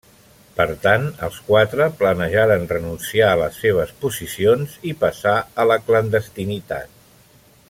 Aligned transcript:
Per 0.59 0.65
tant, 0.85 1.03
els 1.27 1.35
quatre 1.49 1.89
planejaren 1.99 2.65
renunciar 2.73 3.29
a 3.33 3.37
les 3.43 3.61
seves 3.67 3.95
posicions 4.07 4.77
i 4.93 4.97
passar 5.05 5.37
a 5.65 5.71
la 5.75 5.81
clandestinitat. 5.91 7.03